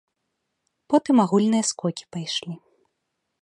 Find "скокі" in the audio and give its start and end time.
1.73-2.03